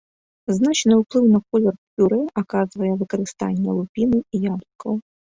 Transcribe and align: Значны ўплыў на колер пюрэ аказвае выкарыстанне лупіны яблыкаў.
Значны 0.59 0.93
ўплыў 0.99 1.25
на 1.33 1.39
колер 1.49 1.75
пюрэ 1.97 2.17
аказвае 2.41 2.93
выкарыстанне 3.01 3.69
лупіны 3.77 4.17
яблыкаў. 4.53 4.97